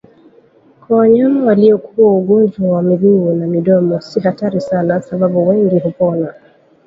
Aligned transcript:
Kwa 0.87 0.97
wanyama 0.97 1.45
waliokua 1.45 2.13
ugonjwa 2.13 2.69
wa 2.69 2.81
miguu 2.81 3.33
na 3.33 3.47
midomo 3.47 4.01
si 4.01 4.19
hatari 4.19 4.61
sana 4.61 5.01
sababu 5.01 5.49
wengi 5.49 5.79
hupona 5.79 6.33